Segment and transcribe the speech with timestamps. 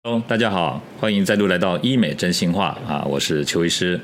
[0.00, 4.00] 喽大家好，欢迎再度来到医美真心话啊，我是邱医师。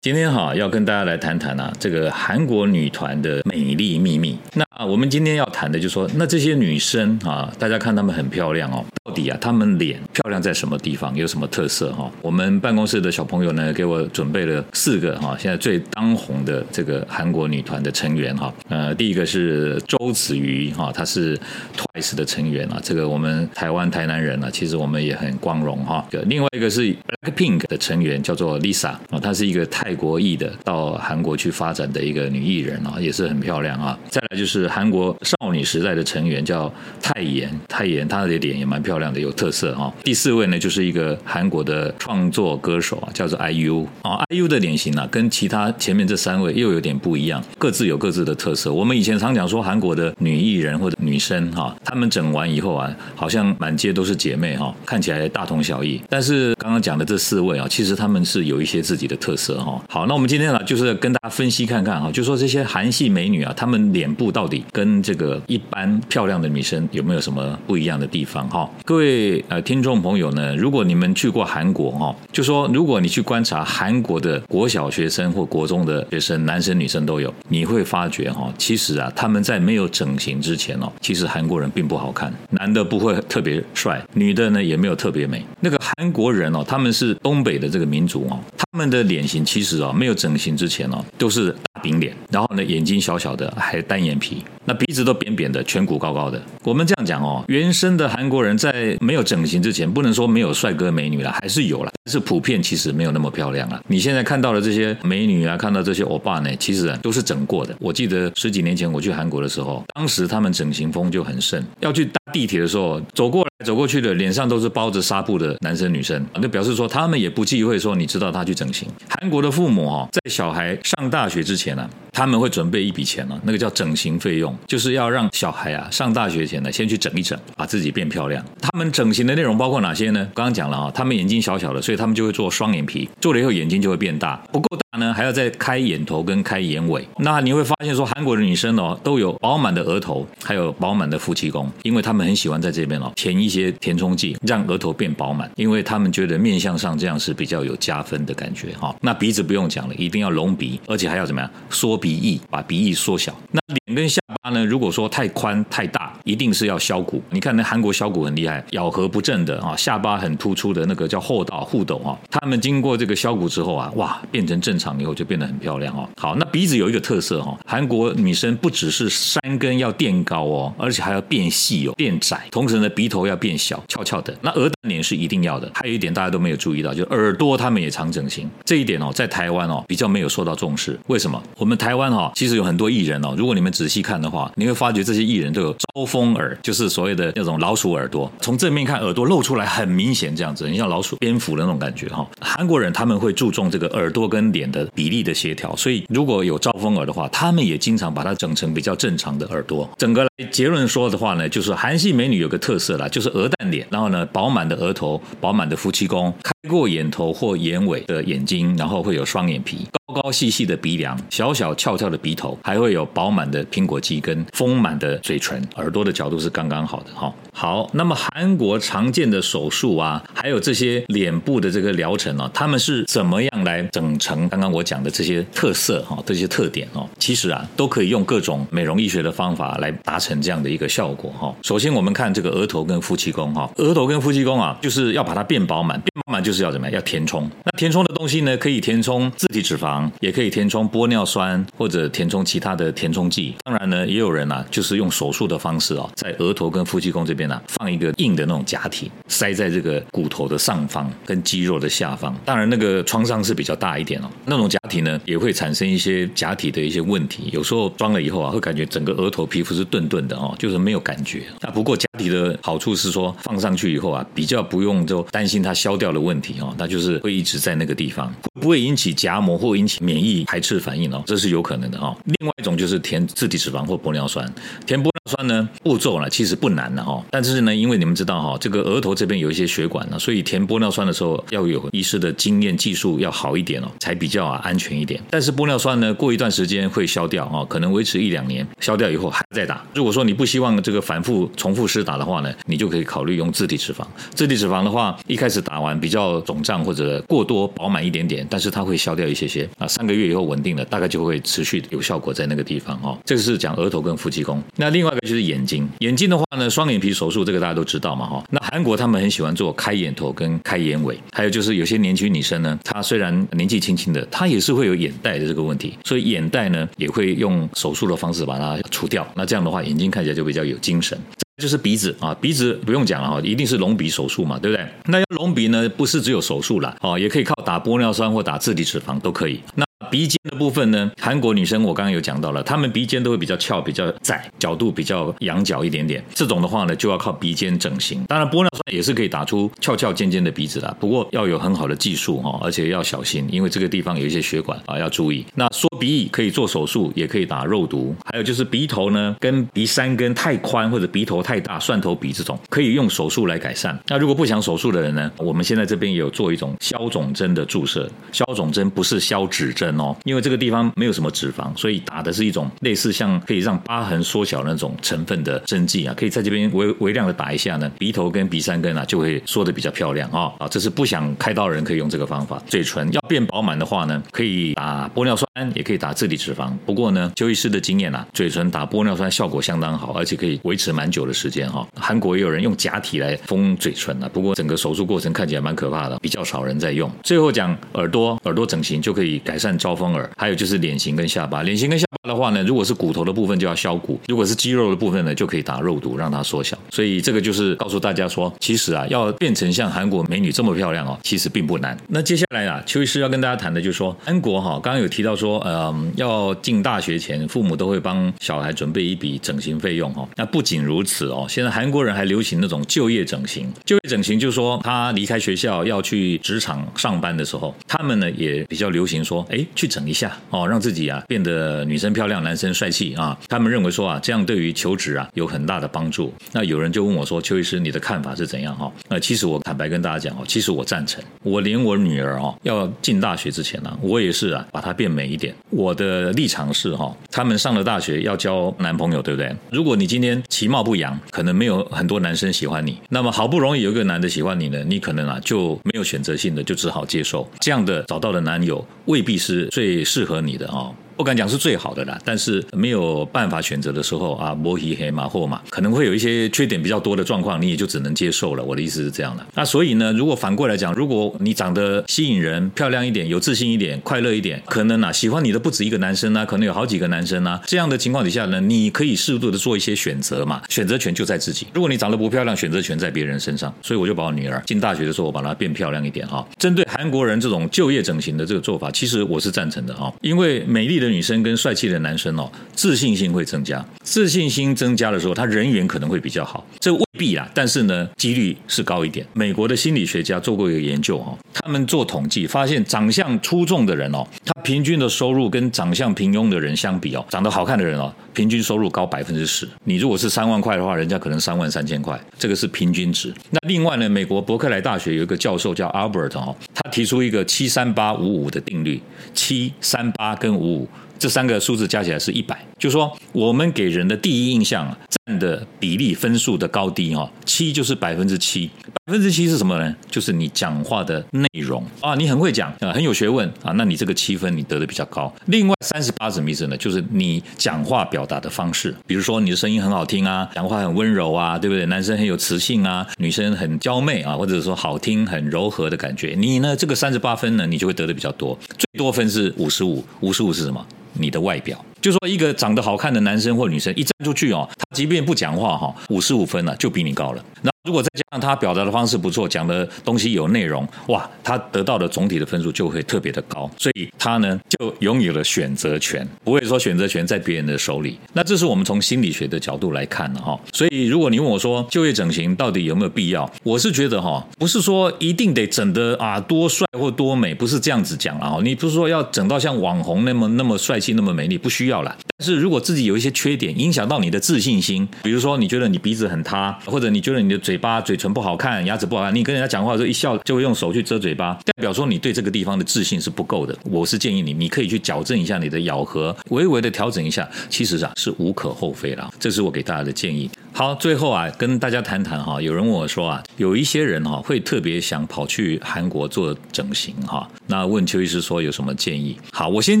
[0.00, 4.38] 今天哈要跟大家来谈谈啊，这个韩国女团的美丽秘密。
[4.54, 12.08] 那啊我们今天要谈的就是说，那这些女生啊，大家看她们很漂亮哦，到底啊她们脸漂亮在什么地方，有什么特色哈？
[12.22, 18.54] 我们办公室的小朋友呢，给我准备了四个哈，现在最当红的这个韩国女团的成员哈。
[18.68, 21.36] 呃，第一个是周子瑜哈，她是
[21.76, 26.06] TWICE 的成员啊，这个我们台湾台南人啊，其实我们也很光荣哈。
[26.26, 29.88] 另外一个是 BLACKPINK 的成员叫做 Lisa 啊，她是一个泰。
[29.98, 33.98] 国裔的到韩国去发展的一个女艺人啊，也是很漂亮啊。
[34.08, 36.72] 再来就是韩国少女时代的成员叫
[37.02, 39.92] 泰妍，泰妍她的脸也蛮漂亮的，有特色哈。
[40.04, 44.24] 第四位呢，就是一个韩国的创作歌手啊，叫做 IU 啊。
[44.30, 48.72] IU 的脸型啊，跟其他前面这三位又有点不一样，各自有各自的特色。
[48.72, 56.00] 我们以前常讲说韩国的女艺人或者女生哈，她们整完以后啊，好像满街都是姐妹哈，看起来大同小异。
[56.08, 59.82] 但是刚刚讲的这四位啊，其实她们是有一些自己的特色哈。
[59.88, 68.68] 好，那我们今天呢，就是跟大家分析看看哈，就说这些韩系美女啊，她们脸部到底跟这个一般漂亮的女生有没有什么不一样的地方哈？
[68.84, 85.42] 各位呃听众朋友呢，如果你们去过韩国哈，就说如果你去观察韩国的国小学生或国中的学生，男生女生都有，你会发觉哈，其实啊，他们在没有整形之前哦，其实韩国人并不好看，男的不会特别帅，女的呢也没有特别美。
[85.60, 90.18] 那个韩国人哦，他们是东北的这个民族哦，他们的脸型其实哦没有。
[90.18, 96.40] 整形之前哦，都是饼脸，然后呢眼睛小小的，还单眼皮，那鼻子都扁扁的，颧骨高高的。
[96.64, 103.82] 我们这样讲哦，原生的韩国人在没有整形之前，不能说没有帅哥美女了，还是有了，但是普遍其实没有那么漂亮了。
[103.86, 107.74] 你现在看到的这些美女啊，看到这些欧巴呢，其实都是整过的。
[107.80, 118.88] 我记得十几年前我去韩国的时候，当时他们整形风就很盛，要去地铁的时候，走过来走过去的脸上都是包着纱布的男生女生，就表示说他们也不忌讳说你知道他去整形。
[119.08, 120.08] 韩国的父母哦。
[120.12, 121.88] 在小孩上大学之前呢，
[122.18, 128.44] 他们会准备一笔钱呢，那个叫整形费用，就是要让小孩啊上大学前呢先去整一整，把自己变漂亮。
[128.60, 130.28] 他们整形的内容包括哪些呢？
[130.34, 137.06] 刚刚讲了啊，他们眼睛小小的，所以他们就会做双眼皮，做了以后眼睛就会变大，不够大呢还要再开眼头跟开眼尾。
[137.18, 148.92] 那你会发现说，韩国的女生哦都有饱满的额头，还有饱满的夫妻宫，因为他们很喜欢在这边哦填一些填充剂，让额头变饱满，因为他们觉得面相上这样是比较有加分的感觉哈。
[149.00, 149.94] 那鼻子不用讲了。
[149.98, 151.50] 一定要隆鼻，而且还要怎么样？
[151.70, 153.38] 缩鼻鼻翼，把鼻翼缩小。
[153.52, 153.60] 那
[153.94, 154.64] 跟下巴呢？
[154.64, 157.22] 如果说太宽太大，一定是要削骨。
[157.30, 162.16] 你看那韩国削骨很厉害，咬合不正的啊，下巴很突出的那个叫后倒护斗啊。
[162.30, 166.08] 他们经过这个削骨之后啊，哇，变成正常以后就变得很漂亮哦。
[166.16, 174.34] 好，那鼻子有一个特色哈，韩国女生不只是山根要垫高哦，而且还要变细哦，变窄，同时呢鼻头要变小，翘翘的。
[174.42, 175.70] 那鹅蛋脸是一定要的。
[175.74, 178.48] 还有一点大家都没有注意到，就耳朵他们也常整形。
[178.64, 179.84] 这一点哦，在台湾哦。
[179.88, 181.42] 比较没有受到重视，为什么？
[181.56, 183.34] 我们台湾哈，其实有很多艺人哦。
[183.36, 188.28] 如果你们仔细看的话，你会发觉这些艺人都有招风耳，就是所谓的那种老鼠耳朵。
[188.40, 192.28] 从正面看，耳朵露出来很明显，这样子，你像老鼠、蝙蝠的那种感觉哈。
[192.40, 199.88] 韩国人他们会注重这个耳朵跟脸的比例的协调，所以如果有招风耳的话，他们也经常把它整成比较正常的耳朵。
[199.96, 209.86] 整个来结论说的话呢，就是韩系美女有个特色啦，就是鹅蛋脸，然后呢饱满的额头、饱满的夫妻宫、开过眼头或眼尾的眼睛，然后会有双眼皮。
[210.08, 217.30] 高高细细的鼻梁，小小翘翘的鼻头，还会有饱满的苹果肌跟丰满的嘴唇，耳朵的角度是刚刚好的哈。
[217.52, 227.06] 好，那么韩国常见的手术啊，还有这些脸部的这个疗程呢，他们是怎么样来整成刚刚我讲的这些特色哈，这些特点哦？
[227.18, 231.54] 其实啊，都可以用各种美容医学的方法来达成这样的一个效果哈。
[231.62, 236.94] 首先我们看这个额头跟夫妻宫哈，额头跟夫妻宫啊，就是要把它变饱满，变饱满就是要怎么样？
[236.94, 237.46] 要填充。
[237.62, 239.97] 那填充的东西呢，可以填充自体脂肪。
[240.20, 243.54] 也可以填充玻尿酸或者填充其他的填充剂。
[243.64, 252.34] 当然呢，也有人啊，就是用手术的方式啊，在额头跟夫妻宫这边呢，放一个硬的那种假体，塞在这个骨头的上方跟肌肉的下方。
[252.44, 254.30] 当然，那个创伤是比较大一点哦。
[254.44, 257.48] 那种假体呢，也会产生一些假体的一些问题。
[257.52, 261.42] 有时候装了以后啊，会感觉整个额头皮肤是钝钝的哦，就是没有感觉。
[261.60, 272.14] 那不过假体的好处是说放上去以后啊，比较不用就担心它消掉的问题哦，它就是会一直在那个地方，不会引起夹膜或引起免疫排斥反应哦，这是有可能的哈。
[272.24, 274.52] 另外一种就是填自体脂肪或玻尿酸，
[274.84, 285.20] 填玻尿酸呢步骤呢其实不难的哈，但是呢，因为你们知道哈，这个额头这边有一些血管呢，所以填玻尿酸的时候要有医师的经验技术要好一点哦，才比较啊安全一点。
[285.30, 289.84] 但是玻尿酸呢，过一段时间会消掉哦，可能维持一两年，消掉以后还在打。
[289.94, 294.00] 如果说你不希望这个反复重复施打的话呢，你就可以考虑用自体脂肪。
[294.34, 303.18] 自体脂肪的话，一开始打完比较肿胀或者过多饱满一点点，但是它会消掉一些些啊，三个月以后稳定了，大概就会持续有效果在那个地方哦。
[303.26, 304.62] 这个是讲额头跟腹肌功。
[304.76, 308.42] 那另外一个就是眼睛，眼睛的话呢，双眼皮手术这个大家都知道嘛哈。
[308.50, 319.26] 那韩国他们很喜欢做开眼头跟开眼尾，还有就是有些年轻女生呢，她虽然年纪轻轻的，她也是会有眼袋的这个问题，所以眼袋呢也会用手术的方式把它除掉。
[319.34, 321.18] 那这样的话，眼睛看起来就比较有精神。
[321.58, 324.86] 就是鼻子啊，鼻子不用讲了哈，一定是隆鼻手术嘛，对不对？
[325.06, 329.60] 那要隆鼻呢，不是只有手术啦，哦，也可以靠打玻尿酸或打自体脂肪都可以。
[329.74, 331.10] 那鼻尖的部分呢？
[331.20, 336.24] 韩国女生我刚刚有讲到了，她们鼻尖都会比较翘、比较窄，角度比较仰角一点点。
[336.32, 338.22] 这种的话呢，就要靠鼻尖整形。
[338.28, 345.44] 当然，玻尿酸也是可以打出翘翘尖尖的鼻子的，不过要有很好的技术哈，而且要小心，因为这个地方有一些血管啊，要注意。
[345.56, 348.14] 那缩鼻翼可以做手术，也可以打肉毒。
[348.24, 353.98] 还有就是鼻头呢，跟鼻三根太宽或者鼻头太大，蒜头鼻这种，可以用手术来改善。
[354.06, 358.08] 那如果不想手术的人呢，我们现在这边也有做一种消肿针的注射。
[358.32, 372.62] 消肿针不是消脂针哦，因为这个地方没有什么脂肪，所以打的是一种类似像可以让疤痕缩小那种成分的针剂啊，可以在这边微微量的打一下呢，鼻头跟鼻三根啊就会缩的比较漂亮啊啊，这是不想开刀的人可以用这个方法。
[372.66, 376.70] 嘴唇要变饱满的话呢，可以打玻尿酸，也可以打自体脂肪。
[376.84, 381.88] 不过呢，邱医师的经验啊，嘴唇打玻尿酸效果相当好，而且可以维持蛮久的时间哈。
[381.94, 387.10] 韩国也有人用假体来封嘴唇啊，不过整个手术过程看起来蛮可怕的，比较少人在用。
[387.24, 396.76] 最后讲耳朵，耳朵整形就可以改善招风耳，还有就是脸型跟下巴，脸型跟下巴的话呢，如果是骨头的部分就要削骨，如果是肌肉的部分呢，就可以打肉毒让它缩小。
[396.90, 401.96] 所以这个就是告诉大家说，其实啊，要变成像韩国美女这么漂亮哦，其实并不难。
[402.08, 410.28] 那接下来啊，邱医师要跟大家谈的就是说，韩国哈，刚刚有提到说呃，嗯，要进大学前，父母都会帮小孩准备一笔整形费用哈。
[410.34, 413.72] 那不仅如此哦，现在韩国人还流行那种就业整形。
[413.84, 423.38] 就业整形就是说，他离开学校要去职场上班的时候，他们呢也比较流行说，哎，去整一下哦，让自己啊变得女生漂亮，男生帅气啊。
[423.48, 426.32] 他们认为说啊，这样对于求职啊有很大的帮助。
[426.52, 428.92] 那有人就问我说，邱医师，你的看法是怎样哈？
[429.08, 431.22] 那其实我坦白跟大家讲哦，其实我赞成。
[431.42, 435.54] 我连我女儿哦要进大学之前呢，我也是啊把她变美一点。
[435.70, 439.54] 我的立场是哈，他们上了大学要交男朋友，对不对？
[439.70, 442.98] 如果你今天其貌不扬，可能没有很多男生喜欢你。
[443.10, 450.94] 那么好不容易有一个男的喜欢你呢，你可能啊就没有选择性的，就只好接受这样的找到的男友未必是最适合你的哦。
[451.18, 458.62] 不敢讲是最好的啦，但是没有办法选择的时候啊，摸黑黑马或马可能会有一些缺点比较多的状况，你也就只能接受了。
[458.62, 459.44] 我的意思是这样的。
[459.56, 467.60] 那所以呢，如果反过来讲，如果你长得吸引人、漂亮一点、有自信一点、快乐一点，可能啊喜欢你的不止一个男生啊，可能有好几个男生啊。
[467.66, 471.66] 这样的情况底下呢，你可以适度的做一些选择嘛，选择权就在自己。
[471.74, 473.74] 如果你长得不漂亮，选择权在别人身上。
[473.82, 476.46] 所以我就把我女儿进大学的时候，我把她变漂亮一点哈。
[476.56, 489.26] 针对韩国人这种就业整形的这个做法，其实我是赞成的哈，因为美丽的女生跟帅气的男生哦，自信心会增加，自信心增加的时候，他人缘可能会比较好，这必啦，但是呢，几率是高一点。
[489.34, 499.68] 美国的心理学家做过一个研究哦，他们做统计发现，长相出众的人哦，他平均的收入跟长相平庸的人相比哦，长得好看的人哦，平均收入高百分之十。
[499.82, 503.34] 你如果是三万块的话，人家可能三万三千块，这个是平均值。
[503.50, 509.02] 那另外呢，美国伯克莱大学有一个教授叫 Albert 哦，他提出一个七三八五五的定律，
[509.34, 510.88] 七三八跟五五。
[511.18, 518.70] 这三个数字加起来是一百，就说我们给人的第一印象占的比例分数的高低哈，七就是百分之七，
[519.04, 519.94] 百分之七是什么呢？
[520.10, 525.32] 就是你讲话的内容啊，你很会讲啊，很有学问啊，那你这个七分你得的比较高。
[525.46, 526.76] 另外三十八什么意思呢？
[526.76, 531.84] 就是你讲话表达的方式，比如说你的声音很好听啊，讲话很温柔啊，对不对？
[531.86, 540.84] 男生很有磁性啊，女生很娇媚啊，或者说好听很柔和的感觉，你呢这个三十八分呢，你就会得的比较多，最多分是五十五，五十五是什么？
[541.14, 547.44] 你的外表，就说一个长得好看的男生或女生一站出去哦，他即便不讲话哈，五十五分了就比你高了。
[547.62, 558.18] 那如果再加上他表达的方式不错，讲的东西有内容，哇，他得到的总体的分数就会特别的高，所以他呢就拥有了选择权，不会说选择权在别人的手里。
[558.34, 560.60] 那这是我们从心理学的角度来看的哈。
[560.70, 568.58] 所以如果你问我说就业整形到底有没有必要，我是觉得哈，不是说一定得整的啊多帅或多美，不是这样子讲啊。
[568.62, 572.14] 你不是说要整到像网红那么那么帅气那么美丽，不需要了。
[572.40, 583.76] 但是如果自己有一些缺点，影响到你的自信心，比如说你觉得你鼻子很塌，或者你觉得你的嘴巴嘴唇不好看，牙齿不好看，你跟人家讲话的时候一笑就会用手去遮嘴巴，代表说你对这个地方的自信是不够的。
[583.82, 589.34] 我是建议你，你可以去矫正一下你的咬合，微微的调整一下，其实啊是无可厚非了。
[589.40, 590.48] 这是我给大家的建议。
[590.78, 592.62] 好，最后啊，跟大家谈谈哈。
[592.62, 597.50] 有人问我说啊，有一些人哈会特别想跑去韩国做整形哈。
[597.66, 599.36] 那问邱医师说有什么建议？
[599.50, 600.00] 好，我先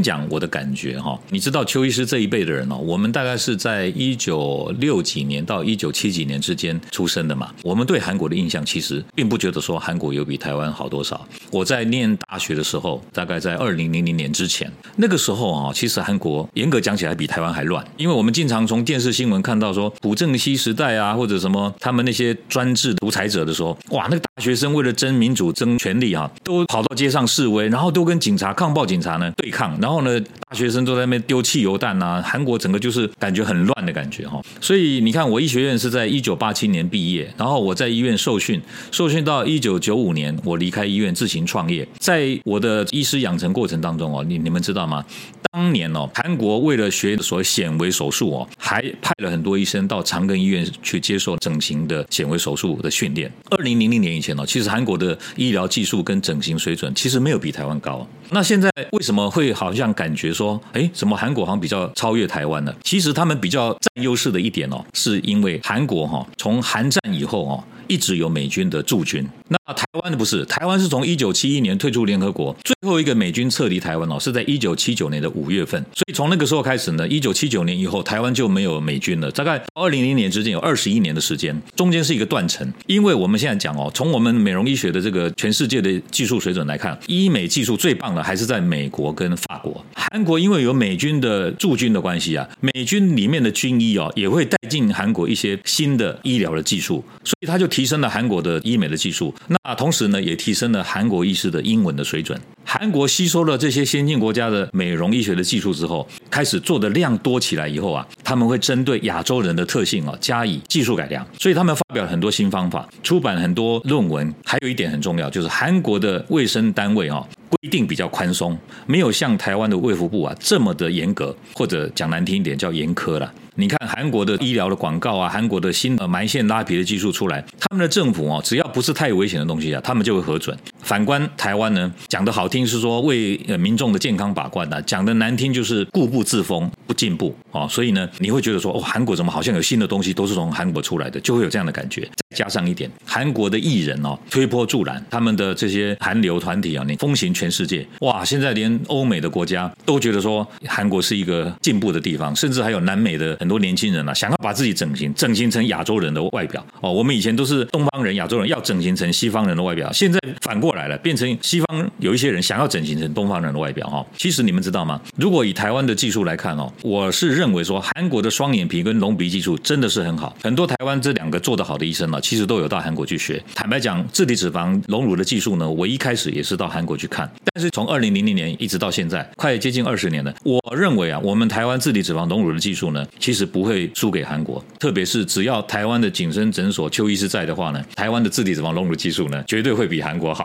[0.00, 1.18] 讲我的感觉哈。
[1.30, 7.52] 你知道邱医师这一辈的人哦，我们大概是在一九六几年到一九七几年之间出生的嘛。
[7.64, 11.26] 我们对韩国的印象其实并不觉得说韩国有比台湾好多少。
[11.50, 34.42] 我在念大学的时候，大概在二零零零年之前，那个时候啊，其实韩国严格讲起来比台湾还乱，因为我们经常从电视新闻看到说朴正熙是时代啊，或者什么他们那些专制独裁者的时候，哇，那个大学生为了争民主、争权利啊，都跑到街上示威，然后都跟警察、抗暴警察呢对抗，然后呢，大学生都在那边丢汽油弹啊，韩国整个就是感觉很乱的感觉哈。
[34.60, 38.60] 所以你看，我医学院是在一九八七年毕业，然后我在医院受训，
[38.90, 41.88] 受训到一九九五年，我离开医院自行创业。
[41.98, 45.02] 在我的医师养成过程当中哦，你你们知道吗？
[45.50, 53.30] 当年哦，韩国为了学所谓显微手术哦，还派了很多医生到长庚医院去接受整形的显微手术的训练。
[53.50, 58.06] 二零零零年以前呢，其实韩国的医疗技术跟整形水准其实没有比台湾高。
[58.30, 62.74] 那现在为什么会好像感觉说，哎，什么韩国好像比较超越台湾呢？
[62.82, 67.64] 其实他们比较占优势的一点哦，是因为韩国哈从韩战以后哦。
[67.90, 70.44] 一直有美军的驻军，那台湾的不是？
[70.44, 75.80] 台湾是从一九七一年退出联合国，最后一个美军撤离台湾哦，是在一九七九年的五月份。
[75.94, 79.30] 所以从那个时候开始呢，一九七九年以后，台湾就没有美军了。
[79.30, 82.70] 大概二零零年之间有二十一年的时间，中间是一个断层。
[82.86, 89.82] 因为我们现在讲哦，从我们美容医学的这个全世界的技术水准来看，医美技术最棒的还是在美国跟法国。
[89.94, 97.66] 韩国因为有美军的驻军的关系啊，美军里面的军医哦也会带进韩国一些新的医疗的技术，所以他就。
[97.68, 102.38] 提升了韩国的医美的技术，那同时呢，也提升了韩国医师的英文的水准。
[102.64, 114.34] 韩国吸收了这些先进国家的美容医学的技术之后，开始做的量多起来以后啊，他们会针对亚洲人的特性啊加以技术改良，所以他们发表了很多新方法，出版很多论文。
[114.44, 123.32] 还有一点很重要，就是韩国的卫生单位啊规定比较宽松，没有像台湾的卫福部啊这么的严格，或者讲难听一点叫严苛了。
[123.60, 130.56] 你看韩国的医疗的广告啊，韩国的新的埋线拉皮的技术出来，他们的政府哦，只要不是太危险的东西啊，他们就会核准。
[130.88, 137.68] 反观台湾呢，讲的好听是说为民众的健康把关呐，讲的难听就是固步自封、不进步哦。
[137.70, 142.08] 所以呢，你会觉得说哦，韩国怎么好像有新的东西都是从韩国出来的，就会有这样的感觉。
[142.30, 148.24] 再加上一点，韩国的艺人哦推波助澜，他们的这些韩流团体啊，你风行全世界哇！
[148.24, 153.36] 现在连欧美的国家都觉得说韩国是一个进步的地方，甚至还有南美的。
[153.38, 156.90] 很多年轻人啊，想要把自己整形，整形成亚洲人的外表哦。
[156.90, 164.06] 我们以前都是东方人、亚洲人要整形成西方人的外表，现在反过来来了，变成西方有一些人想要整形成东方人的外表哈。
[164.16, 165.00] 其实你们知道吗？
[165.16, 170.36] 如果以台湾的技术来看哦，我是认为说韩国的双眼皮跟隆鼻技术真的是很好。
[170.42, 173.42] 很多台湾这两个做得好的医生呢，其实都有到韩国去学。
[173.52, 180.32] 坦白讲，自体脂肪隆乳的技术呢，我一开始也是到韩国去看，但是从二零零零年一直到现在，快接近二十年了。
[180.44, 183.48] 我认为啊，我们台湾自体脂肪隆乳的技术呢，其实。
[183.48, 190.44] 不会输给韩国，特别是只要台湾的紧身诊所邱医师在的话呢，台湾的自体脂肪隆乳技术呢，绝对会比韩国好。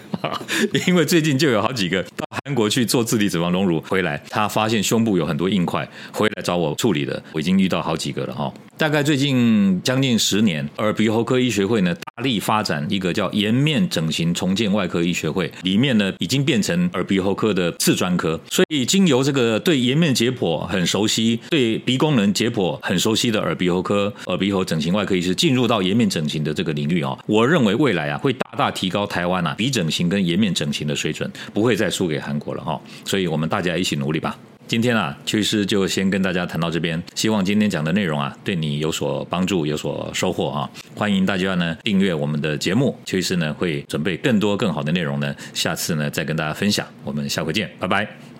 [0.87, 8.51] 因为最近就有好几个到韩国去做自体脂肪隆乳回来，他发现胸部有很多硬块，回来找我处理的，我已经遇到好几个了哈。
[8.77, 34.37] 大概最近将近十年，耳鼻喉科医学会呢大力发展一个叫颜面整形重建外科医学会，里面呢已经变成耳鼻喉科的次专科，所以经由这个对颜面解剖很熟悉、对鼻功能解剖很熟悉的耳鼻喉科耳鼻喉整形外科医师进入到颜面整形的这个领域啊，我认为未来啊会大大提高台湾啊鼻整形跟颜面整形的水准，不会再输给韩国了哈，所以我们大家一起努力吧。
[34.67, 37.01] 今天啊，邱医师就先跟大家谈到这边。
[37.13, 40.69] 希望今天讲的内容啊，对你有所帮助，有所收获啊！
[40.95, 46.87] 欢迎大家呢订阅我们的节目，邱医师呢会准备更多更好的内容呢，下次呢再跟大家分享。
[47.03, 48.30] 我们下回见，拜拜。